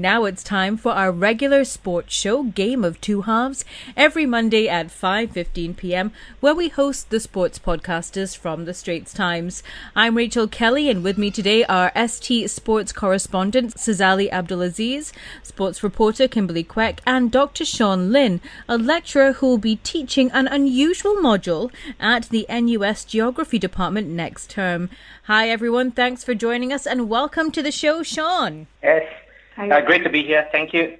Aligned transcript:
Now 0.00 0.24
it's 0.24 0.42
time 0.42 0.78
for 0.78 0.92
our 0.92 1.12
regular 1.12 1.62
sports 1.62 2.14
show, 2.14 2.44
Game 2.44 2.84
of 2.84 3.02
Two 3.02 3.20
Halves, 3.22 3.66
every 3.98 4.24
Monday 4.24 4.66
at 4.66 4.86
5:15 4.86 5.76
p.m., 5.76 6.12
where 6.40 6.54
we 6.54 6.70
host 6.70 7.10
the 7.10 7.20
sports 7.20 7.58
podcasters 7.58 8.34
from 8.34 8.64
the 8.64 8.72
Straits 8.72 9.12
Times. 9.12 9.62
I'm 9.94 10.16
Rachel 10.16 10.48
Kelly, 10.48 10.88
and 10.88 11.04
with 11.04 11.18
me 11.18 11.30
today 11.30 11.64
are 11.64 11.92
ST 11.94 12.48
sports 12.48 12.92
correspondent 12.92 13.74
Sazali 13.74 14.30
Abdul 14.32 14.62
Aziz, 14.62 15.12
sports 15.42 15.82
reporter 15.82 16.26
Kimberly 16.26 16.64
Kwek, 16.64 17.00
and 17.04 17.30
Dr. 17.30 17.66
Shaun 17.66 18.10
Lin, 18.10 18.40
a 18.70 18.78
lecturer 18.78 19.34
who 19.34 19.48
will 19.48 19.58
be 19.58 19.76
teaching 19.76 20.30
an 20.30 20.48
unusual 20.48 21.16
module 21.16 21.70
at 22.00 22.30
the 22.30 22.46
NUS 22.48 23.04
Geography 23.04 23.58
Department 23.58 24.08
next 24.08 24.48
term. 24.48 24.88
Hi, 25.24 25.50
everyone. 25.50 25.90
Thanks 25.90 26.24
for 26.24 26.34
joining 26.34 26.72
us, 26.72 26.86
and 26.86 27.10
welcome 27.10 27.50
to 27.50 27.62
the 27.62 27.70
show, 27.70 28.02
Shaun. 28.02 28.66
Yes. 28.82 29.19
Uh, 29.68 29.80
great 29.82 30.04
to 30.04 30.10
be 30.10 30.22
here. 30.22 30.48
Thank 30.52 30.72
you. 30.72 30.96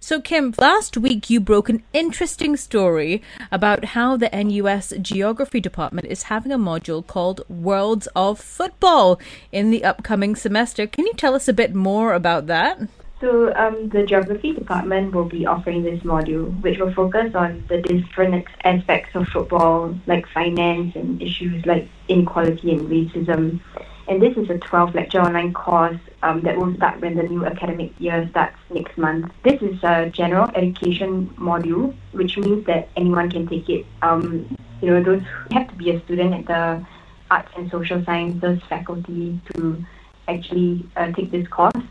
So, 0.00 0.20
Kim, 0.20 0.54
last 0.58 0.96
week 0.96 1.28
you 1.28 1.40
broke 1.40 1.68
an 1.68 1.82
interesting 1.92 2.56
story 2.56 3.20
about 3.50 3.86
how 3.86 4.16
the 4.16 4.30
NUS 4.32 4.92
Geography 5.02 5.58
Department 5.58 6.06
is 6.06 6.24
having 6.24 6.52
a 6.52 6.58
module 6.58 7.04
called 7.04 7.40
Worlds 7.48 8.06
of 8.14 8.38
Football 8.38 9.20
in 9.50 9.70
the 9.70 9.82
upcoming 9.82 10.36
semester. 10.36 10.86
Can 10.86 11.06
you 11.06 11.14
tell 11.14 11.34
us 11.34 11.48
a 11.48 11.52
bit 11.52 11.74
more 11.74 12.12
about 12.12 12.46
that? 12.46 12.78
So, 13.20 13.52
um, 13.56 13.88
the 13.88 14.04
Geography 14.04 14.52
Department 14.52 15.12
will 15.12 15.24
be 15.24 15.44
offering 15.44 15.82
this 15.82 16.00
module, 16.04 16.62
which 16.62 16.78
will 16.78 16.94
focus 16.94 17.34
on 17.34 17.64
the 17.66 17.82
different 17.82 18.46
aspects 18.62 19.16
of 19.16 19.26
football, 19.26 19.98
like 20.06 20.28
finance 20.28 20.94
and 20.94 21.20
issues 21.20 21.66
like 21.66 21.88
inequality 22.06 22.70
and 22.70 22.88
racism 22.88 23.58
and 24.08 24.22
this 24.22 24.36
is 24.36 24.48
a 24.48 24.56
12 24.58 24.94
lecture 24.94 25.20
online 25.20 25.52
course 25.52 25.98
um, 26.22 26.40
that 26.40 26.56
will 26.56 26.74
start 26.76 27.00
when 27.00 27.14
the 27.14 27.22
new 27.24 27.44
academic 27.44 27.92
year 27.98 28.26
starts 28.30 28.56
next 28.70 28.96
month. 28.96 29.30
This 29.44 29.60
is 29.60 29.82
a 29.84 30.08
general 30.08 30.50
education 30.54 31.28
module, 31.38 31.94
which 32.12 32.38
means 32.38 32.64
that 32.66 32.88
anyone 32.96 33.30
can 33.30 33.46
take 33.46 33.68
it. 33.68 33.84
Um, 34.00 34.56
you 34.80 34.90
know, 34.90 35.02
those 35.02 35.22
have 35.52 35.68
to 35.68 35.74
be 35.74 35.90
a 35.90 36.02
student 36.04 36.34
at 36.34 36.46
the 36.46 36.86
arts 37.30 37.52
and 37.56 37.70
social 37.70 38.02
sciences 38.04 38.60
faculty 38.68 39.38
to 39.52 39.84
actually 40.26 40.88
uh, 40.96 41.12
take 41.12 41.30
this 41.30 41.46
course. 41.48 41.84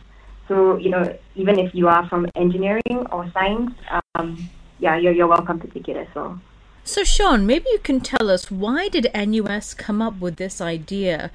So, 0.48 0.78
you 0.78 0.90
know, 0.90 1.16
even 1.36 1.60
if 1.60 1.76
you 1.76 1.88
are 1.88 2.08
from 2.10 2.28
engineering 2.36 3.06
or 3.12 3.30
science, 3.32 3.76
um, 4.16 4.50
yeah, 4.80 4.98
you're, 4.98 5.14
you're 5.14 5.28
welcome 5.28 5.60
to 5.60 5.68
take 5.68 5.88
it 5.88 5.98
as 5.98 6.08
well. 6.16 6.40
So, 6.84 7.04
Shaun, 7.04 7.46
maybe 7.46 7.66
you 7.70 7.80
can 7.80 8.00
tell 8.00 8.32
us 8.32 8.50
why 8.50 8.88
did 8.88 9.12
NUS 9.14 9.74
come 9.74 10.02
up 10.02 10.20
with 10.20 10.38
this 10.38 10.62
idea 10.62 11.32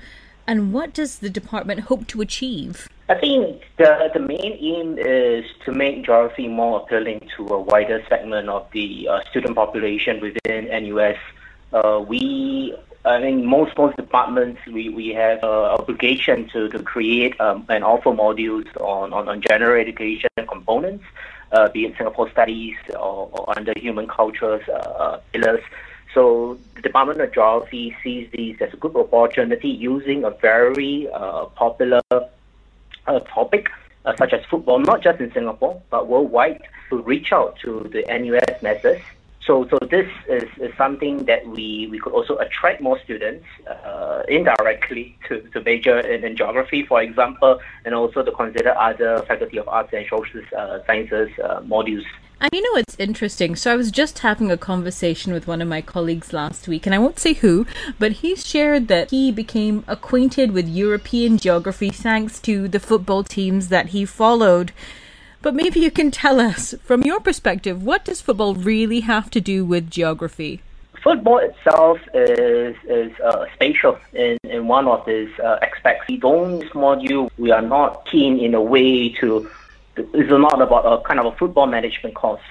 and 0.47 0.73
what 0.73 0.93
does 0.93 1.19
the 1.19 1.31
department 1.31 1.81
hope 1.81 2.07
to 2.09 2.21
achieve? 2.21 2.89
I 3.09 3.15
think 3.15 3.63
the, 3.77 4.11
the 4.15 4.21
main 4.21 4.53
aim 4.61 4.99
is 4.99 5.45
to 5.65 5.73
make 5.73 6.05
geography 6.05 6.49
more 6.49 6.81
appealing 6.81 7.29
to 7.37 7.47
a 7.49 7.61
wider 7.61 8.03
segment 8.09 8.49
of 8.49 8.67
the 8.73 9.09
uh, 9.09 9.21
student 9.31 9.55
population 9.55 10.21
within 10.21 10.69
NUS. 10.69 11.17
Uh, 11.73 12.05
we, 12.07 12.75
I 13.05 13.19
mean, 13.19 13.45
most 13.45 13.77
most 13.77 13.97
departments, 13.97 14.61
we, 14.67 14.89
we 14.89 15.09
have 15.09 15.39
an 15.39 15.49
uh, 15.49 15.77
obligation 15.79 16.49
to, 16.51 16.69
to 16.69 16.83
create 16.83 17.39
um, 17.41 17.67
and 17.69 17.85
offer 17.85 18.11
modules 18.11 18.69
on, 18.81 19.13
on, 19.13 19.29
on 19.29 19.43
general 19.43 19.81
education 19.81 20.31
components, 20.49 21.05
uh, 21.53 21.69
be 21.69 21.85
it 21.85 21.95
Singapore 21.97 22.31
studies 22.31 22.77
or, 22.91 23.29
or 23.33 23.59
under 23.59 23.73
human 23.77 24.07
cultures 24.07 24.67
uh, 24.69 25.19
pillars. 25.33 25.63
So 26.15 26.59
the 26.75 26.83
Department 26.83 27.21
of 27.21 27.33
Geography 27.33 27.97
sees 28.03 28.29
these 28.33 28.57
as 28.61 28.73
a 28.73 28.77
good 28.77 28.95
opportunity 28.97 29.69
using 29.69 30.25
a 30.25 30.31
very 30.31 31.09
uh, 31.11 31.47
popular 31.47 32.01
uh, 32.11 33.21
topic 33.21 33.69
uh, 34.05 34.15
such 34.17 34.33
as 34.33 34.45
football, 34.51 34.81
not 34.81 35.03
just 35.03 35.21
in 35.21 35.33
Singapore, 35.33 35.81
but 35.91 36.09
worldwide, 36.09 36.63
to 36.91 37.01
reach 37.03 37.33
out 37.33 37.57
to 37.61 37.89
the 37.93 38.03
NUS 38.09 38.63
masses. 38.63 39.01
So, 39.47 39.67
so 39.69 39.79
this 39.91 40.09
is, 40.29 40.45
is 40.59 40.73
something 40.77 41.25
that 41.25 41.45
we, 41.47 41.89
we 41.91 41.99
could 41.99 42.13
also 42.13 42.37
attract 42.37 42.81
more 42.81 43.01
students 43.01 43.45
uh, 43.69 44.23
indirectly 44.29 45.17
to, 45.29 45.41
to 45.53 45.61
major 45.63 45.99
in, 45.99 46.23
in, 46.25 46.37
geography, 46.37 46.87
for 46.87 47.03
example, 47.03 47.61
and 47.85 47.93
also 47.95 48.23
to 48.23 48.31
consider 48.31 48.77
other 48.79 49.21
Faculty 49.23 49.59
of 49.59 49.67
Arts 49.69 49.93
and 49.93 50.07
Social 50.09 50.43
uh, 50.57 50.79
Sciences 50.87 51.31
uh, 51.43 51.61
modules 51.63 52.05
and 52.43 52.51
you 52.53 52.61
know 52.61 52.81
it's 52.81 52.97
interesting? 52.99 53.55
So 53.55 53.73
I 53.73 53.77
was 53.77 53.93
just 53.93 54.19
having 54.19 54.51
a 54.51 54.57
conversation 54.57 55.33
with 55.33 55.47
one 55.47 55.63
of 55.63 55.69
my 55.69 55.81
colleagues 55.81 56.33
last 56.33 56.67
week, 56.67 56.87
and 56.87 56.95
I 56.95 56.99
won't 56.99 57.21
say 57.21 57.35
who, 57.35 57.67
but 58.01 58.13
he 58.13 58.35
shared 58.35 58.89
that 58.89 59.13
he 59.13 59.31
became 59.31 59.85
acquainted 59.87 60.51
with 60.51 60.69
European 60.69 61.39
geography 61.39 61.91
thanks 61.91 62.41
to 62.41 62.67
the 62.67 62.81
football 62.81 63.23
teams 63.23 63.69
that 63.69 63.91
he 63.91 64.05
followed. 64.05 64.73
But 65.41 65.55
maybe 65.55 65.79
you 65.79 65.93
can 65.93 66.11
tell 66.11 66.41
us, 66.41 66.75
from 66.83 67.03
your 67.03 67.21
perspective, 67.21 67.85
what 67.85 68.05
does 68.05 68.21
football 68.21 68.57
really 68.57 69.01
have 69.01 69.31
to 69.31 69.41
do 69.41 69.65
with 69.65 69.89
geography? 69.89 70.63
Football 71.01 71.39
itself 71.39 71.99
is 72.13 72.77
is 72.89 73.13
uh, 73.21 73.47
spatial 73.55 73.99
in, 74.13 74.39
in 74.45 74.67
one 74.67 74.89
of 74.89 75.07
its 75.07 75.33
uh, 75.39 75.59
aspects. 75.63 76.07
We 76.09 76.17
don't 76.17 76.63
module. 76.75 77.31
We 77.39 77.53
are 77.53 77.63
not 77.63 78.07
keen 78.07 78.39
in 78.39 78.55
a 78.55 78.63
way 78.63 79.11
to 79.21 79.49
is 79.97 80.29
not 80.31 80.61
about 80.61 80.85
a 80.85 81.03
kind 81.07 81.21
of 81.21 81.27
a 81.27 81.37
football 81.37 81.67
management 81.67 82.15
course. 82.15 82.43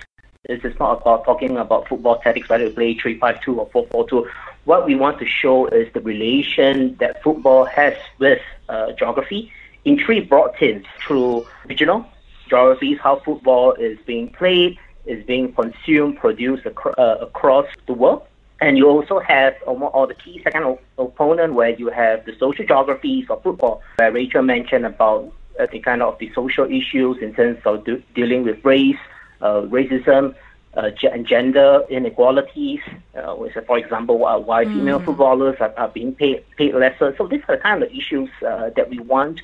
This 0.48 0.64
is 0.64 0.78
not 0.80 1.02
about 1.02 1.24
talking 1.24 1.58
about 1.58 1.88
football 1.88 2.20
tactics, 2.20 2.50
whether 2.50 2.66
you 2.66 2.72
play 2.72 2.96
3-5-2 2.96 3.58
or 3.58 4.08
4-4-2. 4.08 4.30
What 4.66 4.86
we 4.86 4.96
want 4.96 5.20
to 5.20 5.26
show 5.26 5.68
is 5.68 5.92
the 5.94 6.02
relation 6.02 6.96
that 7.00 7.22
football 7.24 7.66
has 7.66 7.94
with 8.20 8.42
uh, 8.68 8.92
geography 8.94 9.52
in 9.86 10.00
three 10.04 10.20
broad 10.20 10.56
themes 10.60 10.86
through 11.06 11.46
regional 11.68 12.06
geographies, 12.50 13.00
how 13.02 13.18
football 13.20 13.74
is 13.74 13.98
being 14.06 14.30
played, 14.30 14.78
is 15.06 15.24
being 15.26 15.54
consumed, 15.54 16.18
produced 16.18 16.66
ac- 16.66 16.96
uh, 16.98 17.18
across 17.22 17.68
the 17.88 17.94
world. 17.94 18.24
And 18.60 18.78
you 18.78 18.88
also 18.88 19.20
have 19.20 19.56
all 19.66 20.06
the 20.06 20.14
key 20.14 20.40
second 20.44 20.64
op- 20.64 20.84
opponent 20.98 21.54
where 21.54 21.72
you 21.72 21.90
have 21.90 22.26
the 22.26 22.36
social 22.38 22.66
geographies 22.66 23.26
of 23.30 23.42
football, 23.42 23.82
where 23.96 24.12
Rachel 24.12 24.44
mentioned 24.44 24.86
about 24.86 25.34
uh, 25.62 25.68
the 25.72 25.80
kind 25.80 26.02
of 26.02 26.18
the 26.20 26.32
social 26.34 26.66
issues 26.66 27.18
in 27.22 27.34
terms 27.34 27.60
of 27.66 27.86
de- 27.86 28.04
dealing 28.16 28.44
with 28.44 28.64
race, 28.66 28.98
uh, 29.42 29.62
racism, 29.62 30.36
uh, 30.76 30.90
and 31.12 31.28
gender 31.28 31.84
inequalities. 31.90 32.80
Uh, 33.16 33.36
which, 33.36 33.54
for 33.68 33.78
example, 33.78 34.18
why 34.18 34.66
mm. 34.66 34.74
female 34.74 35.00
footballers 35.00 35.58
are, 35.60 35.74
are 35.78 35.90
being 35.90 36.14
paid 36.14 36.44
paid 36.58 36.74
lesser. 36.74 37.14
So 37.18 37.28
these 37.28 37.42
are 37.48 37.58
the 37.58 37.62
kind 37.62 37.84
of 37.84 37.92
issues 37.92 38.30
uh, 38.46 38.70
that 38.76 38.90
we 38.90 39.00
want 39.00 39.42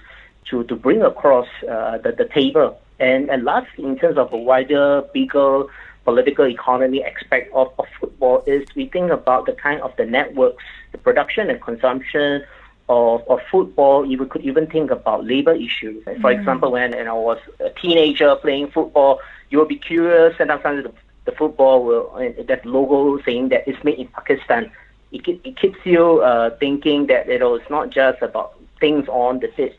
to, 0.49 0.63
to 0.63 0.75
bring 0.75 1.01
across 1.01 1.47
uh, 1.69 1.97
the, 1.97 2.11
the 2.11 2.25
table. 2.25 2.79
And, 2.99 3.29
and 3.29 3.43
lastly, 3.43 3.83
in 3.85 3.97
terms 3.97 4.17
of 4.17 4.33
a 4.33 4.37
wider, 4.37 5.03
bigger 5.13 5.65
political 6.05 6.47
economy 6.47 7.03
aspect 7.03 7.53
of, 7.53 7.67
of 7.77 7.85
football 7.99 8.41
is 8.47 8.65
we 8.75 8.87
think 8.87 9.11
about 9.11 9.45
the 9.45 9.51
kind 9.51 9.81
of 9.81 9.93
the 9.97 10.05
networks, 10.05 10.63
the 10.93 10.97
production 10.97 11.49
and 11.49 11.61
consumption 11.61 12.43
of, 12.89 13.27
of 13.27 13.39
football, 13.51 14.05
you 14.05 14.25
could 14.25 14.43
even 14.43 14.67
think 14.67 14.91
about 14.91 15.25
labor 15.25 15.53
issues. 15.53 16.03
For 16.03 16.13
mm. 16.13 16.39
example, 16.39 16.71
when, 16.71 16.91
when 16.91 17.07
I 17.07 17.13
was 17.13 17.39
a 17.59 17.69
teenager 17.69 18.35
playing 18.37 18.71
football, 18.71 19.19
you 19.49 19.57
will 19.57 19.65
be 19.65 19.77
curious, 19.77 20.35
and 20.39 20.49
sometimes 20.49 20.83
the, 20.83 20.93
the 21.25 21.31
football 21.33 21.83
will, 21.83 22.33
that 22.47 22.65
logo 22.65 23.21
saying 23.23 23.49
that 23.49 23.67
it's 23.67 23.83
made 23.83 23.99
in 23.99 24.07
Pakistan. 24.07 24.71
It, 25.11 25.27
it 25.43 25.57
keeps 25.57 25.79
you 25.85 26.21
uh, 26.21 26.55
thinking 26.57 27.07
that 27.07 27.27
you 27.27 27.39
know, 27.39 27.55
it's 27.55 27.69
not 27.69 27.89
just 27.89 28.21
about 28.21 28.59
things 28.79 29.07
on 29.07 29.39
the 29.39 29.47
pitch, 29.47 29.75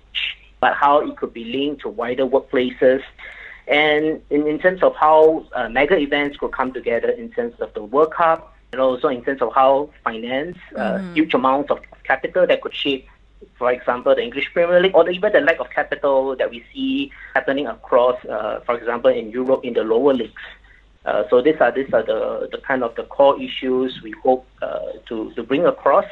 but 0.60 0.74
how 0.74 1.00
it 1.00 1.16
could 1.16 1.32
be 1.32 1.44
linked 1.44 1.82
to 1.82 1.88
wider 1.88 2.26
workplaces. 2.26 3.02
And 3.66 4.22
in, 4.30 4.46
in 4.46 4.58
terms 4.58 4.82
of 4.82 4.96
how 4.96 5.46
uh, 5.54 5.68
mega 5.68 5.98
events 5.98 6.38
could 6.38 6.52
come 6.52 6.72
together 6.72 7.10
in 7.10 7.30
terms 7.30 7.54
of 7.60 7.72
the 7.74 7.82
World 7.82 8.12
Cup, 8.12 8.54
and 8.72 8.80
also 8.80 9.08
in 9.08 9.22
terms 9.24 9.40
of 9.40 9.52
how 9.54 9.90
finance 10.04 10.58
uh, 10.76 10.94
mm-hmm. 10.94 11.14
huge 11.14 11.34
amounts 11.34 11.70
of 11.70 11.80
capital 12.04 12.46
that 12.46 12.60
could 12.60 12.74
shape, 12.74 13.06
for 13.56 13.72
example, 13.72 14.14
the 14.14 14.22
English 14.22 14.52
Premier 14.52 14.80
League, 14.80 14.94
or 14.94 15.08
even 15.08 15.32
the 15.32 15.40
lack 15.40 15.58
of 15.60 15.70
capital 15.70 16.36
that 16.36 16.50
we 16.50 16.64
see 16.72 17.10
happening 17.34 17.66
across, 17.66 18.22
uh, 18.26 18.60
for 18.66 18.76
example, 18.76 19.10
in 19.10 19.30
Europe 19.30 19.64
in 19.64 19.74
the 19.74 19.82
lower 19.82 20.14
leagues. 20.14 20.42
Uh, 21.04 21.24
so 21.30 21.40
these 21.40 21.56
are 21.60 21.72
these 21.72 21.92
are 21.94 22.02
the, 22.02 22.48
the 22.52 22.58
kind 22.58 22.82
of 22.82 22.94
the 22.96 23.04
core 23.04 23.40
issues 23.40 24.02
we 24.02 24.10
hope 24.22 24.46
uh, 24.60 24.80
to, 25.08 25.32
to 25.32 25.42
bring 25.42 25.64
across 25.64 26.04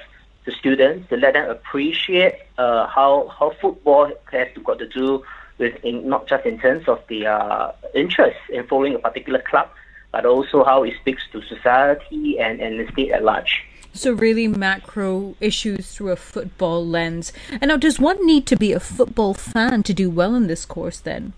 to 0.47 0.53
students 0.53 1.07
to 1.11 1.17
let 1.17 1.35
them 1.35 1.51
appreciate 1.51 2.35
uh, 2.57 2.87
how 2.87 3.29
how 3.39 3.51
football 3.61 4.11
has 4.31 4.49
got 4.65 4.79
to 4.79 4.89
do 4.89 5.23
with 5.59 5.75
in, 5.85 6.09
not 6.09 6.27
just 6.27 6.47
in 6.47 6.59
terms 6.59 6.89
of 6.89 7.01
the 7.09 7.27
uh, 7.27 7.73
interest 7.95 8.39
in 8.49 8.67
following 8.67 8.95
a 8.95 8.99
particular 8.99 9.41
club, 9.41 9.69
but 10.17 10.25
also 10.25 10.65
how 10.65 10.83
it 10.83 10.95
speaks 10.99 11.23
to 11.31 11.43
society 11.43 12.39
and, 12.39 12.59
and 12.59 12.81
the 12.81 12.91
state 12.93 13.11
at 13.11 13.23
large. 13.23 13.63
So, 13.93 14.13
really 14.13 14.49
macro 14.49 15.37
issues 15.41 15.93
through 15.93 16.11
a 16.11 16.17
football 16.17 16.87
lens. 16.87 17.35
And 17.51 17.69
now, 17.69 17.77
does 17.77 18.01
one 18.01 18.25
need 18.25 18.47
to 18.47 18.57
be 18.57 18.73
a 18.73 18.81
football 18.81 19.35
fan 19.35 19.83
to 19.83 19.93
do 19.93 20.09
well 20.09 20.35
in 20.35 20.47
this 20.47 20.65
course 20.65 21.01
then? 21.01 21.35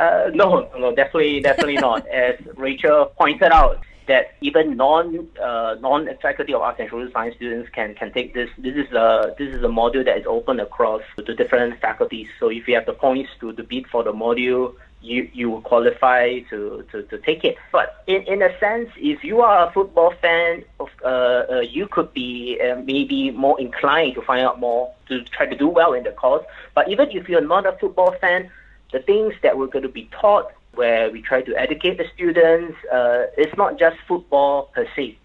Uh, 0.00 0.30
no, 0.34 0.68
no, 0.76 0.94
definitely, 0.94 1.40
definitely 1.40 1.76
not. 1.88 2.06
As 2.08 2.34
Rachel 2.56 3.06
pointed 3.16 3.52
out, 3.52 3.84
that 4.08 4.34
even 4.40 4.76
non 4.76 5.28
uh, 5.40 5.76
non 5.80 6.08
faculty 6.20 6.54
of 6.54 6.62
arts 6.62 6.80
and 6.80 6.90
social 6.90 7.10
science 7.12 7.36
students 7.36 7.68
can 7.70 7.94
can 7.94 8.12
take 8.12 8.34
this. 8.34 8.50
This 8.58 8.74
is 8.74 8.90
a 8.92 9.34
this 9.38 9.54
is 9.54 9.62
a 9.62 9.68
module 9.68 10.04
that 10.04 10.18
is 10.18 10.26
open 10.26 10.58
across 10.58 11.02
to 11.16 11.34
different 11.34 11.80
faculties. 11.80 12.26
So 12.40 12.48
if 12.48 12.66
you 12.66 12.74
have 12.74 12.86
the 12.86 12.94
points 12.94 13.30
to, 13.40 13.52
to 13.52 13.62
bid 13.62 13.86
for 13.86 14.02
the 14.02 14.12
module, 14.12 14.74
you 15.00 15.28
you 15.32 15.50
will 15.50 15.60
qualify 15.60 16.40
to, 16.50 16.84
to, 16.90 17.02
to 17.04 17.18
take 17.18 17.44
it. 17.44 17.56
But 17.72 18.02
in, 18.06 18.22
in 18.22 18.42
a 18.42 18.58
sense, 18.58 18.90
if 18.96 19.22
you 19.22 19.40
are 19.42 19.68
a 19.68 19.72
football 19.72 20.12
fan, 20.20 20.64
of, 20.80 20.88
uh, 21.04 21.06
uh, 21.08 21.60
you 21.60 21.86
could 21.86 22.12
be 22.12 22.60
uh, 22.60 22.76
maybe 22.76 23.30
more 23.30 23.60
inclined 23.60 24.14
to 24.16 24.22
find 24.22 24.42
out 24.44 24.58
more 24.58 24.92
to 25.08 25.22
try 25.24 25.46
to 25.46 25.56
do 25.56 25.68
well 25.68 25.92
in 25.92 26.02
the 26.04 26.12
course. 26.12 26.44
But 26.74 26.90
even 26.90 27.10
if 27.10 27.28
you're 27.28 27.40
not 27.40 27.66
a 27.66 27.72
football 27.72 28.12
fan, 28.20 28.50
the 28.92 29.00
things 29.00 29.34
that 29.42 29.56
we're 29.56 29.66
going 29.66 29.84
to 29.84 29.88
be 29.88 30.08
taught, 30.20 30.52
where 30.74 31.10
we 31.10 31.20
try 31.20 31.42
to 31.42 31.56
educate 31.56 31.98
the 31.98 32.06
students, 32.14 32.76
uh, 32.92 33.26
it's 33.36 33.56
not 33.56 33.78
just 33.78 33.96
football 34.06 34.70
per 34.74 34.86
se. 34.94 35.18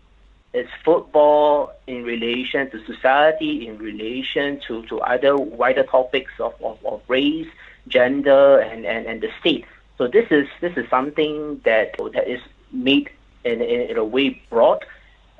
It's 0.53 0.69
football 0.85 1.73
in 1.87 2.03
relation 2.03 2.69
to 2.71 2.85
society, 2.85 3.67
in 3.67 3.77
relation 3.79 4.61
to, 4.67 4.83
to 4.83 5.01
other 5.01 5.35
wider 5.35 5.83
topics 5.83 6.31
of, 6.39 6.53
of, 6.61 6.77
of 6.85 7.01
race, 7.07 7.47
gender 7.87 8.59
and, 8.59 8.85
and, 8.85 9.05
and 9.07 9.21
the 9.21 9.29
state. 9.39 9.65
So 9.97 10.07
this 10.07 10.27
is 10.31 10.47
this 10.61 10.75
is 10.77 10.89
something 10.89 11.61
that 11.65 11.95
that 12.13 12.27
is 12.27 12.41
made 12.71 13.09
in, 13.43 13.61
in, 13.61 13.89
in 13.89 13.97
a 13.97 14.03
way 14.03 14.41
broad 14.49 14.85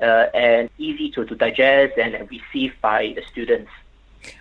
uh, 0.02 0.28
and 0.34 0.70
easy 0.78 1.10
to, 1.12 1.26
to 1.26 1.36
digest 1.36 1.98
and 1.98 2.30
receive 2.30 2.74
by 2.82 3.14
the 3.16 3.24
students. 3.32 3.72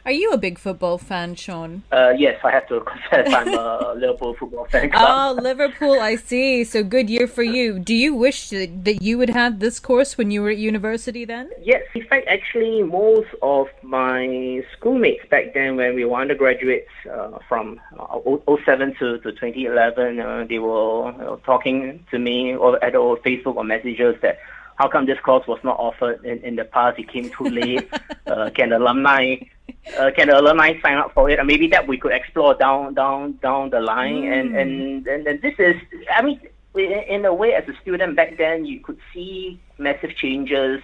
Are 0.04 0.12
you 0.12 0.30
a 0.32 0.36
big 0.36 0.58
football 0.58 0.98
fan, 0.98 1.34
Shaun? 1.34 1.82
Uh, 1.92 2.12
yes, 2.16 2.40
I 2.44 2.50
have 2.50 2.66
to 2.68 2.80
confess 2.80 3.32
I'm 3.32 3.48
a 3.48 3.94
Liverpool 3.96 4.34
football 4.34 4.66
fan. 4.66 4.90
Club. 4.90 5.38
Oh, 5.38 5.42
Liverpool, 5.42 6.00
I 6.00 6.16
see. 6.16 6.64
So 6.64 6.82
good 6.82 7.08
year 7.08 7.26
for 7.26 7.42
you. 7.42 7.78
Do 7.78 7.94
you 7.94 8.14
wish 8.14 8.50
that 8.50 8.98
you 9.00 9.18
would 9.18 9.30
have 9.30 9.60
this 9.60 9.80
course 9.80 10.18
when 10.18 10.30
you 10.30 10.42
were 10.42 10.50
at 10.50 10.58
university 10.58 11.24
then? 11.24 11.50
Yes, 11.62 11.82
in 11.94 12.04
fact, 12.06 12.26
actually, 12.28 12.82
most 12.82 13.28
of 13.42 13.68
my 13.82 14.64
schoolmates 14.72 15.24
back 15.28 15.54
then, 15.54 15.76
when 15.76 15.94
we 15.94 16.04
were 16.04 16.20
undergraduates 16.20 16.90
uh, 17.10 17.38
from 17.48 17.80
uh, 17.98 18.18
07 18.64 18.94
to, 18.98 19.18
to 19.18 19.32
2011, 19.32 20.20
uh, 20.20 20.46
they 20.48 20.58
were 20.58 21.38
talking 21.44 22.04
to 22.10 22.18
me 22.18 22.54
or 22.54 22.82
at 22.84 22.94
or 22.94 23.16
Facebook 23.18 23.56
or 23.56 23.64
messages 23.64 24.16
that 24.22 24.38
how 24.76 24.88
come 24.88 25.06
this 25.06 25.20
course 25.20 25.46
was 25.46 25.60
not 25.62 25.78
offered 25.78 26.24
in, 26.24 26.38
in 26.38 26.56
the 26.56 26.64
past? 26.64 26.98
It 26.98 27.08
came 27.08 27.30
too 27.30 27.44
late. 27.44 27.88
uh, 28.26 28.50
can 28.50 28.72
alumni 28.72 29.36
uh, 29.98 30.10
can 30.16 30.28
the 30.28 30.38
alumni 30.38 30.80
sign 30.80 30.98
up 30.98 31.12
for 31.12 31.28
it? 31.30 31.38
And 31.38 31.46
maybe 31.46 31.66
that 31.68 31.86
we 31.88 31.98
could 31.98 32.12
explore 32.12 32.54
down 32.54 32.94
down 32.94 33.38
down 33.42 33.70
the 33.70 33.80
line. 33.80 34.22
Mm. 34.22 34.40
And, 34.40 34.56
and 34.56 35.06
and 35.06 35.26
and 35.26 35.42
this 35.42 35.54
is, 35.58 35.76
I 36.14 36.22
mean, 36.22 36.40
in 36.74 37.24
a 37.24 37.34
way, 37.34 37.54
as 37.54 37.68
a 37.68 37.76
student 37.82 38.16
back 38.16 38.38
then, 38.38 38.64
you 38.64 38.80
could 38.80 38.98
see 39.12 39.60
massive 39.78 40.14
changes. 40.16 40.82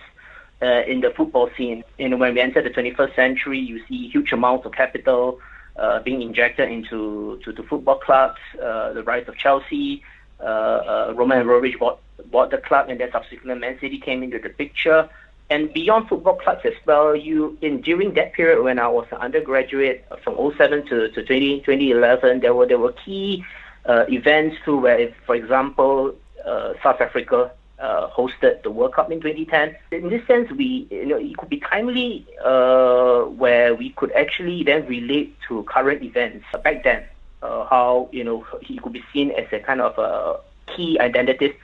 Uh, 0.60 0.82
in 0.88 1.00
the 1.00 1.10
football 1.16 1.48
scene, 1.56 1.84
you 1.98 2.08
know, 2.08 2.16
when 2.16 2.34
we 2.34 2.40
enter 2.40 2.60
the 2.60 2.68
21st 2.68 3.14
century, 3.14 3.60
you 3.60 3.80
see 3.86 4.08
huge 4.08 4.32
amounts 4.32 4.66
of 4.66 4.72
capital 4.72 5.38
uh, 5.76 6.00
being 6.00 6.20
injected 6.20 6.68
into 6.68 7.40
to, 7.44 7.52
to 7.52 7.62
football 7.62 8.00
clubs. 8.00 8.40
Uh, 8.60 8.92
the 8.92 9.04
rise 9.04 9.28
of 9.28 9.36
Chelsea, 9.36 10.02
uh, 10.40 10.42
uh, 10.42 11.14
Roman 11.16 11.38
Abramovich 11.38 11.78
bought 11.78 12.00
bought 12.32 12.50
the 12.50 12.58
club, 12.58 12.88
and 12.88 12.98
then 12.98 13.08
subsequently 13.12 13.54
Man 13.54 13.78
City 13.80 13.98
came 13.98 14.24
into 14.24 14.40
the 14.40 14.48
picture 14.48 15.08
and 15.50 15.72
beyond 15.72 16.08
football 16.08 16.36
clubs 16.36 16.60
as 16.64 16.74
well, 16.84 17.16
you 17.16 17.56
in 17.62 17.80
during 17.80 18.14
that 18.14 18.34
period 18.34 18.62
when 18.62 18.78
I 18.78 18.88
was 18.88 19.06
an 19.10 19.18
undergraduate 19.18 20.04
from 20.22 20.36
07 20.56 20.86
to, 20.86 21.08
to 21.08 21.22
20, 21.24 21.60
2011, 21.60 22.40
there 22.40 22.54
were 22.54 22.66
there 22.66 22.78
were 22.78 22.92
key 22.92 23.44
uh, 23.86 24.04
events 24.08 24.56
too 24.64 24.76
where, 24.76 24.98
if, 24.98 25.14
for 25.24 25.34
example, 25.34 26.14
uh, 26.44 26.74
South 26.82 27.00
Africa 27.00 27.50
uh, 27.78 28.10
hosted 28.10 28.62
the 28.62 28.70
World 28.70 28.92
Cup 28.94 29.10
in 29.10 29.20
2010. 29.20 29.74
In 29.92 30.10
this 30.10 30.26
sense, 30.26 30.50
we 30.52 30.86
you 30.90 31.06
know 31.06 31.16
it 31.16 31.36
could 31.38 31.48
be 31.48 31.60
timely 31.60 32.26
uh, 32.44 33.22
where 33.22 33.74
we 33.74 33.90
could 33.90 34.12
actually 34.12 34.62
then 34.64 34.86
relate 34.86 35.34
to 35.48 35.62
current 35.62 36.02
events 36.02 36.44
back 36.62 36.84
then. 36.84 37.04
Uh, 37.40 37.64
how 37.66 38.08
you 38.12 38.24
know 38.24 38.44
he 38.60 38.78
could 38.78 38.92
be 38.92 39.02
seen 39.12 39.30
as 39.30 39.46
a 39.52 39.60
kind 39.60 39.80
of 39.80 39.96
a 39.96 40.40
key 40.74 40.98
identity 40.98 41.54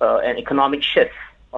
uh, 0.00 0.18
and 0.18 0.38
economic 0.38 0.82
shift 0.82 1.14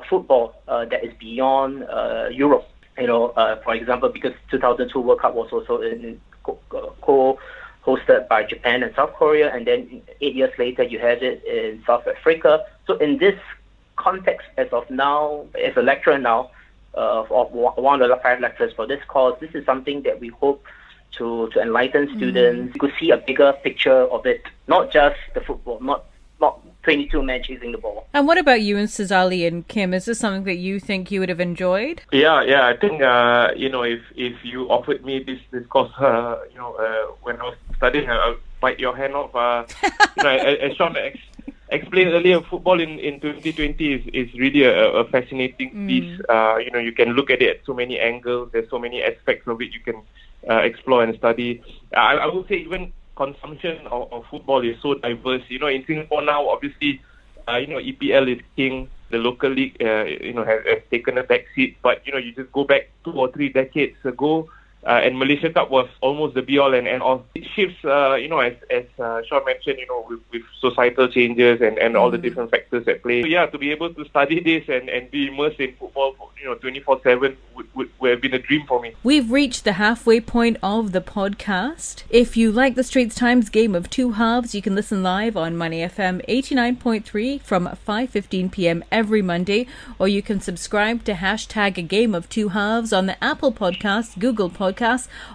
football 0.09 0.55
uh, 0.69 0.85
that 0.87 1.05
is 1.05 1.13
beyond 1.19 1.85
uh, 1.85 2.29
Europe. 2.31 2.69
You 2.99 3.07
know, 3.07 3.29
uh, 3.31 3.61
for 3.63 3.75
example, 3.75 4.09
because 4.09 4.33
2002 4.51 4.99
World 5.01 5.21
Cup 5.21 5.35
was 5.35 5.53
also 5.53 5.81
in 5.83 6.21
co-hosted 6.43 8.29
by 8.29 8.45
Japan 8.45 8.83
and 8.83 8.95
South 8.95 9.13
Korea, 9.15 9.53
and 9.55 9.67
then 9.67 10.03
eight 10.21 10.35
years 10.35 10.53
later 10.59 10.83
you 10.83 10.99
had 10.99 11.23
it 11.23 11.45
in 11.45 11.83
South 11.87 12.07
Africa. 12.07 12.65
So 12.87 12.97
in 12.97 13.19
this 13.19 13.39
context, 13.97 14.47
as 14.57 14.69
of 14.73 14.89
now, 14.91 15.47
as 15.63 15.77
a 15.77 15.83
lecturer 15.83 16.19
now, 16.19 16.51
uh, 16.97 17.25
of 17.31 17.51
one 17.53 18.01
of 18.01 18.09
the 18.09 18.17
five 18.23 18.41
lecturers 18.41 18.73
for 18.73 18.87
this 18.87 19.03
course, 19.09 19.39
this 19.41 19.51
is 19.55 19.65
something 19.67 20.03
that 20.03 20.19
we 20.19 20.29
hope 20.29 20.65
to, 21.13 21.49
to 21.53 21.61
enlighten 21.61 22.09
mm. 22.09 22.17
students. 22.17 22.71
Mm. 22.71 22.75
You 22.75 22.81
could 22.81 22.93
see 22.99 23.11
a 23.11 23.19
bigger 23.19 23.53
picture 23.63 24.03
of 24.05 24.25
it, 24.27 24.43
not 24.67 24.91
just 24.91 25.19
the 25.35 25.41
football, 25.41 25.79
not 25.81 26.07
22 26.87 27.21
men 27.21 27.43
chasing 27.43 27.73
the 27.73 27.79
ball. 27.79 28.07
And 28.15 28.29
what 28.29 28.39
about 28.39 28.63
you 28.63 28.77
and 28.77 28.89
Sazali 28.89 29.45
and 29.45 29.67
Kim? 29.67 29.93
Is 29.93 30.05
this 30.05 30.21
something 30.21 30.45
that 30.45 30.55
you 30.55 30.79
think 30.79 31.11
you 31.11 31.19
would 31.19 31.29
have 31.29 31.41
enjoyed? 31.41 32.01
Yeah, 32.13 32.45
yeah. 32.45 32.69
I 32.69 32.77
think 32.77 33.03
uh, 33.03 33.49
you 33.57 33.69
know 33.69 33.83
if 33.83 34.01
if 34.15 34.35
you 34.45 34.71
offered 34.71 35.05
me 35.05 35.21
this 35.25 35.41
this 35.51 35.67
course, 35.67 35.91
uh, 35.99 36.39
you 36.53 36.59
know, 36.59 36.75
uh, 36.75 37.13
when 37.23 37.41
I 37.41 37.43
was 37.43 37.57
studying, 37.77 38.09
I'll 38.09 38.37
bite 38.61 38.79
your 38.79 38.97
hand 38.97 39.15
off. 39.15 39.35
Uh, 39.35 39.65
you 40.17 40.23
know, 40.23 40.31
as, 40.31 40.59
as 40.63 40.77
Shaun 40.77 40.97
ex- 40.97 41.19
explained 41.71 42.11
earlier, 42.11 42.41
football 42.43 42.81
in, 42.81 43.01
in 43.01 43.19
2020 43.19 43.93
is, 43.93 44.03
is 44.15 44.33
really 44.39 44.63
a, 44.63 44.91
a 44.93 45.09
fascinating 45.09 45.73
mm. 45.75 45.89
piece. 45.89 46.21
Uh, 46.29 46.59
you 46.59 46.71
know, 46.71 46.79
you 46.79 46.93
can 46.93 47.15
look 47.15 47.31
at 47.31 47.43
it 47.43 47.57
at 47.57 47.67
so 47.67 47.75
many 47.75 47.99
angles. 47.99 48.51
There's 48.53 48.71
so 48.71 48.79
many 48.79 49.03
aspects 49.03 49.49
of 49.49 49.61
it 49.61 49.73
you 49.73 49.81
can 49.81 50.03
uh, 50.49 50.61
explore 50.63 51.03
and 51.03 51.17
study. 51.17 51.63
I, 51.97 52.15
I 52.15 52.27
would 52.27 52.47
say 52.47 52.59
even 52.59 52.93
consumption 53.17 53.87
of, 53.87 54.13
of 54.13 54.25
football 54.31 54.63
is 54.65 54.77
so 54.83 54.95
diverse. 54.95 55.43
You 55.49 55.59
know, 55.59 55.69
in 55.69 55.85
Singapore 55.87 56.23
now, 56.23 56.49
obviously, 56.49 57.01
uh, 57.49 57.57
you 57.57 57.67
know, 57.67 57.79
EPL 57.79 58.37
is 58.37 58.43
king. 58.57 58.91
The 59.11 59.19
local 59.19 59.51
league, 59.51 59.77
uh, 59.81 60.05
you 60.05 60.33
know, 60.33 60.45
has, 60.45 60.65
has 60.67 60.83
taken 60.91 61.17
a 61.19 61.23
back 61.23 61.45
seat. 61.55 61.77
But 61.83 62.05
you 62.07 62.13
know, 62.13 62.19
you 62.19 62.33
just 62.33 62.51
go 62.53 62.65
back 62.65 62.91
two 63.05 63.13
or 63.13 63.31
three 63.31 63.49
decades 63.49 63.97
ago, 64.05 64.49
uh, 64.85 65.01
and 65.03 65.19
Malaysia 65.19 65.51
Cup 65.51 65.71
was 65.71 65.89
almost 66.01 66.35
the 66.35 66.43
be 66.43 66.59
all 66.59 66.75
and 66.75 66.87
end 66.87 67.03
all. 67.03 67.25
It 67.35 67.45
shifts, 67.55 67.85
uh, 67.85 68.15
you 68.15 68.29
know, 68.29 68.39
as 68.39 68.55
as 68.71 68.85
uh, 69.01 69.23
Shaun 69.27 69.45
mentioned, 69.45 69.79
you 69.79 69.87
know, 69.87 70.07
with, 70.09 70.21
with 70.33 70.43
societal 70.61 71.09
changes 71.09 71.61
and, 71.61 71.79
and 71.79 71.97
all 71.97 72.11
the 72.11 72.19
mm. 72.19 72.23
different 72.23 72.51
factors 72.51 72.87
at 72.87 73.03
play. 73.03 73.23
So, 73.23 73.29
yeah, 73.29 73.47
to 73.47 73.59
be 73.59 73.73
able 73.73 73.93
to 73.95 74.05
study 74.05 74.41
this 74.41 74.69
and, 74.69 74.89
and 74.89 75.11
be 75.11 75.29
immersed 75.29 75.59
in 75.59 75.75
football, 75.75 76.15
you 76.41 76.47
know, 76.47 76.55
twenty 76.55 76.81
four 76.81 77.01
seven 77.03 77.37
would, 77.57 77.75
would 77.75 77.91
would 77.99 78.11
have 78.11 78.21
been 78.21 78.35
a 78.35 78.39
dream 78.39 78.65
for 78.69 78.81
me. 78.81 78.95
We've 79.03 79.31
reached 79.31 79.65
the 79.65 79.73
halfway 79.73 80.21
point 80.21 80.59
of 80.63 80.93
the 80.93 81.01
podcast. 81.01 82.05
If 82.09 82.37
you 82.37 82.53
like 82.53 82.77
the 82.77 82.85
Straits 82.85 83.17
Times 83.17 83.49
game 83.49 83.75
of 83.75 83.91
two 83.91 84.13
halves, 84.13 84.55
you 84.55 84.63
can 84.63 84.77
listen 84.77 85.03
live 85.03 85.37
on 85.37 85.57
Money 85.57 85.81
FM 85.81 86.23
eighty 86.29 86.55
nine 86.55 86.77
point 86.77 87.05
three 87.05 87.39
from 87.39 87.75
five 87.85 88.11
fifteen 88.11 88.51
p.m. 88.51 88.85
every 88.93 89.23
Monday, 89.23 89.67
or 89.99 90.07
you 90.07 90.23
can 90.23 90.41
subscribe 90.41 91.03
to 91.05 91.15
hashtag 91.15 91.77
a 91.77 91.83
game 91.83 92.15
of 92.15 92.29
two 92.29 92.51
halves 92.51 92.93
on 92.93 93.07
the 93.07 93.23
Apple 93.25 93.53
Podcast, 93.53 94.21
Google 94.21 94.49
Podcast 94.49 94.66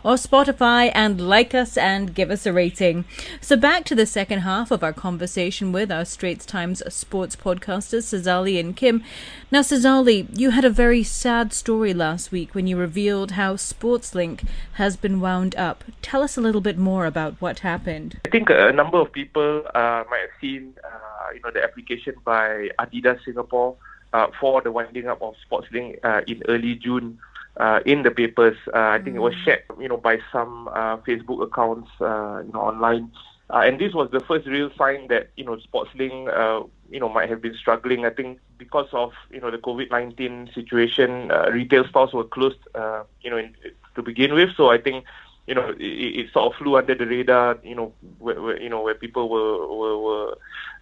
Or 0.04 0.16
Spotify 0.16 0.92
and 0.94 1.20
like 1.22 1.54
us 1.54 1.78
and 1.78 2.14
give 2.14 2.32
us 2.32 2.46
a 2.46 2.54
rating. 2.54 3.06
So 3.40 3.56
back 3.58 3.86
to 3.86 3.96
the 3.96 4.06
second 4.06 4.40
half 4.40 4.72
of 4.72 4.84
our 4.84 4.94
conversation 4.94 5.72
with 5.72 5.92
our 5.92 6.06
Straits 6.06 6.46
Times 6.46 6.82
sports 6.94 7.36
podcasters, 7.36 8.06
Sazali 8.14 8.60
and 8.60 8.76
Kim. 8.76 9.04
Now, 9.52 9.62
Sazali, 9.62 10.28
you 10.38 10.52
had 10.52 10.66
a 10.66 10.70
very 10.70 11.04
sad 11.04 11.54
story 11.54 11.94
last 11.94 12.32
week 12.32 12.56
when 12.56 12.68
you 12.68 12.78
revealed 12.78 13.32
how 13.32 13.56
SportsLink 13.56 14.46
has 14.74 14.96
been 14.96 15.20
wound 15.20 15.56
up. 15.56 15.84
Tell 16.02 16.24
us 16.24 16.38
a 16.38 16.42
little 16.42 16.62
bit 16.62 16.78
more 16.78 17.06
about 17.06 17.36
what 17.40 17.60
happened. 17.60 18.20
I 18.26 18.30
think 18.30 18.50
a 18.50 18.72
number 18.72 19.00
of 19.00 19.12
people 19.12 19.64
uh, 19.76 20.04
might 20.10 20.22
have 20.22 20.36
seen, 20.40 20.74
uh, 20.84 21.34
you 21.34 21.42
know, 21.42 21.52
the 21.52 21.64
application 21.64 22.16
by 22.24 22.70
Adidas 22.80 23.24
Singapore 23.26 23.76
uh, 24.14 24.28
for 24.40 24.62
the 24.62 24.72
winding 24.72 25.08
up 25.08 25.22
of 25.22 25.36
SportsLink 25.50 26.00
uh, 26.04 26.22
in 26.28 26.42
early 26.48 26.76
June 26.76 27.20
uh, 27.58 27.79
in 27.86 28.03
the 28.03 28.12
papers. 28.12 28.58
Uh, 28.74 28.79
I 28.79 29.00
think 29.00 29.15
mm. 29.15 29.20
it 29.20 29.22
was 29.22 29.34
mm. 29.36 29.43
shared, 29.43 29.63
you 29.79 29.89
know, 29.89 29.98
by 29.98 30.20
some 30.31 30.67
uh, 30.70 30.98
Facebook 30.98 31.43
accounts, 31.43 31.89
uh, 32.00 32.43
you 32.46 32.51
know, 32.53 32.62
online. 32.62 33.12
Uh, 33.51 33.63
and 33.65 33.79
this 33.79 33.93
was 33.93 34.10
the 34.12 34.22
first 34.22 34.48
real 34.48 34.72
sign 34.77 35.08
that 35.10 35.29
you 35.36 35.43
know 35.43 35.58
SportsLink, 35.58 36.29
uh, 36.29 36.65
you 36.89 37.00
know, 37.01 37.10
might 37.10 37.27
have 37.29 37.41
been 37.41 37.53
struggling. 37.53 38.05
I 38.05 38.10
think 38.10 38.39
because 38.58 38.88
of 38.93 39.12
you 39.29 39.41
know 39.41 39.51
the 39.51 39.58
COVID 39.58 39.91
nineteen 39.91 40.50
situation, 40.55 41.29
uh, 41.31 41.50
retail 41.51 41.86
stores 41.86 42.13
were 42.13 42.24
closed, 42.24 42.60
uh, 42.75 43.03
you 43.22 43.29
know, 43.29 43.38
in, 43.38 43.53
to 43.96 44.01
begin 44.01 44.34
with. 44.34 44.55
So 44.55 44.72
I 44.72 44.77
think 44.77 45.03
you 45.48 45.55
know 45.55 45.67
it, 45.77 45.81
it 45.81 46.31
sort 46.31 46.53
of 46.53 46.58
flew 46.60 46.77
under 46.77 46.96
the 46.96 47.05
radar. 47.05 47.60
You 47.62 47.75
know, 47.75 47.93
where, 48.20 48.41
where 48.41 48.62
you 48.62 48.70
know 48.70 48.81
where 48.81 48.96
people 48.96 49.27
were 49.27 49.67
were, 49.67 49.98
were 49.98 50.38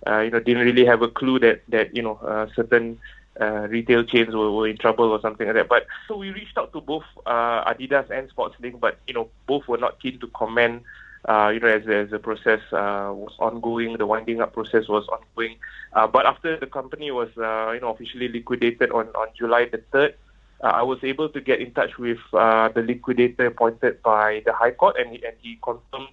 uh, 0.05 0.19
you 0.19 0.29
know 0.29 0.39
didn't 0.39 0.63
really 0.63 0.85
have 0.85 1.01
a 1.01 1.07
clue 1.07 1.39
that 1.39 1.63
that 1.69 1.95
you 1.95 2.03
know 2.03 2.19
uh, 2.21 2.45
certain 2.55 2.99
uh, 3.39 3.67
retail 3.69 4.03
chains 4.03 4.33
were, 4.33 4.51
were 4.51 4.67
in 4.67 4.77
trouble 4.77 5.11
or 5.11 5.21
something 5.21 5.47
like 5.47 5.55
that. 5.55 5.69
But 5.69 5.87
so 6.07 6.17
we 6.17 6.31
reached 6.31 6.57
out 6.57 6.73
to 6.73 6.81
both 6.81 7.05
uh, 7.25 7.71
Adidas 7.71 8.09
and 8.09 8.29
SportsLink, 8.33 8.79
but 8.79 8.97
you 9.07 9.13
know 9.13 9.29
both 9.47 9.67
were 9.67 9.77
not 9.77 10.01
keen 10.01 10.19
to 10.19 10.27
comment. 10.27 10.83
Uh, 11.27 11.51
you 11.53 11.59
know, 11.59 11.67
as, 11.67 11.85
as 11.87 12.09
the 12.09 12.19
process 12.19 12.61
uh, 12.71 13.11
was 13.13 13.33
ongoing, 13.39 13.97
the 13.97 14.05
winding 14.05 14.39
up 14.39 14.53
process 14.53 14.87
was 14.87 15.05
ongoing. 15.09 15.57
Uh, 15.91 16.07
but 16.07 16.25
after 16.25 16.57
the 16.57 16.65
company 16.65 17.11
was, 17.11 17.27
uh, 17.37 17.71
you 17.73 17.81
know, 17.81 17.89
officially 17.89 18.29
liquidated 18.29 18.89
on, 18.91 19.07
on 19.09 19.27
July 19.37 19.65
the 19.65 19.81
third, 19.91 20.15
uh, 20.63 20.67
I 20.67 20.83
was 20.83 20.99
able 21.03 21.27
to 21.29 21.41
get 21.41 21.59
in 21.59 21.71
touch 21.71 21.97
with 21.97 22.19
uh, 22.33 22.69
the 22.69 22.81
liquidator 22.81 23.47
appointed 23.47 24.01
by 24.01 24.43
the 24.45 24.53
High 24.53 24.71
Court, 24.71 24.95
and 24.97 25.11
he, 25.11 25.25
and 25.25 25.35
he 25.41 25.57
confirmed 25.61 26.07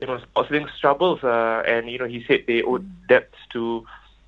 you 0.00 0.06
know 0.06 0.18
Sportslink's 0.18 0.78
troubles, 0.80 1.22
uh, 1.22 1.62
and 1.66 1.90
you 1.90 1.98
know 1.98 2.06
he 2.06 2.24
said 2.26 2.44
they 2.46 2.62
owed 2.62 2.88
debts 3.08 3.36
to 3.52 3.84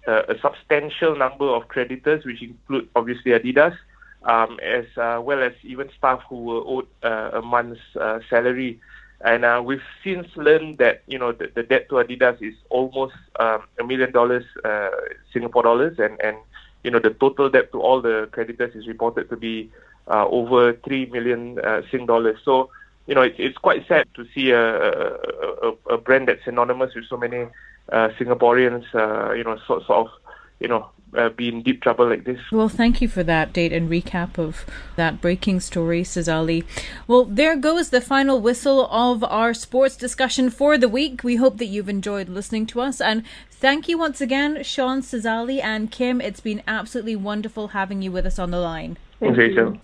uh, 0.06 0.22
a 0.28 0.38
substantial 0.40 1.16
number 1.16 1.46
of 1.46 1.68
creditors, 1.68 2.24
which 2.24 2.42
include 2.42 2.88
obviously 2.96 3.32
Adidas, 3.32 3.76
um, 4.24 4.58
as 4.62 4.84
uh, 4.96 5.20
well 5.22 5.42
as 5.42 5.52
even 5.62 5.90
staff 5.96 6.20
who 6.28 6.36
were 6.42 6.62
owed 6.64 6.86
uh, 7.02 7.30
a 7.34 7.42
month's 7.42 7.80
uh, 8.00 8.20
salary. 8.28 8.80
And 9.24 9.44
uh, 9.44 9.62
we've 9.64 9.82
since 10.02 10.26
learned 10.36 10.78
that 10.78 11.02
you 11.06 11.18
know 11.18 11.30
the, 11.32 11.50
the 11.54 11.62
debt 11.62 11.88
to 11.90 11.96
Adidas 11.96 12.42
is 12.42 12.54
almost 12.70 13.14
um, 13.38 13.62
a 13.78 13.84
million 13.84 14.10
dollars 14.10 14.44
uh, 14.64 14.90
Singapore 15.32 15.62
dollars, 15.62 15.98
and 15.98 16.20
and 16.20 16.36
you 16.82 16.90
know 16.90 16.98
the 16.98 17.10
total 17.10 17.48
debt 17.48 17.70
to 17.72 17.80
all 17.80 18.02
the 18.02 18.28
creditors 18.32 18.74
is 18.74 18.88
reported 18.88 19.30
to 19.30 19.36
be 19.36 19.70
over 20.08 20.72
three 20.84 21.06
million 21.06 21.60
Sing 21.92 22.06
dollars. 22.06 22.38
So 22.44 22.70
you 23.06 23.14
know 23.14 23.22
it's 23.22 23.36
it's 23.38 23.58
quite 23.58 23.86
sad 23.86 24.08
to 24.14 24.26
see 24.34 24.50
a 24.50 24.76
a, 24.82 25.72
a, 25.90 25.98
brand 25.98 26.26
that's 26.26 26.44
synonymous 26.44 26.94
with 26.94 27.06
so 27.08 27.16
many 27.16 27.46
Singaporeans, 27.90 28.84
uh, 28.94 29.32
you 29.32 29.44
know, 29.44 29.58
sort 29.66 29.84
sort 29.86 30.06
of 30.06 30.12
you 30.60 30.68
know 30.68 30.88
uh, 31.16 31.28
be 31.30 31.48
in 31.48 31.62
deep 31.62 31.82
trouble 31.82 32.08
like 32.08 32.24
this. 32.24 32.40
Well, 32.50 32.68
thank 32.68 33.00
you 33.00 33.08
for 33.08 33.22
that 33.22 33.52
date 33.52 33.72
and 33.72 33.90
recap 33.90 34.38
of 34.38 34.64
that 34.96 35.20
breaking 35.20 35.60
story, 35.60 36.02
Sazali. 36.02 36.64
Well, 37.06 37.24
there 37.24 37.56
goes 37.56 37.90
the 37.90 38.00
final 38.00 38.40
whistle 38.40 38.86
of 38.86 39.22
our 39.24 39.54
sports 39.54 39.96
discussion 39.96 40.50
for 40.50 40.78
the 40.78 40.88
week. 40.88 41.22
We 41.22 41.36
hope 41.36 41.58
that 41.58 41.66
you've 41.66 41.88
enjoyed 41.88 42.28
listening 42.28 42.66
to 42.66 42.80
us 42.80 43.00
and 43.00 43.24
thank 43.50 43.88
you 43.88 43.98
once 43.98 44.20
again, 44.20 44.62
Shaun 44.62 45.02
Sazali 45.02 45.62
and 45.62 45.90
Kim. 45.90 46.20
It's 46.20 46.40
been 46.40 46.62
absolutely 46.66 47.16
wonderful 47.16 47.68
having 47.68 48.02
you 48.02 48.10
with 48.10 48.26
us 48.26 48.38
on 48.38 48.50
the 48.50 48.60
line. 48.60 48.96
Thanks, 49.20 49.38
Rachel. 49.38 49.78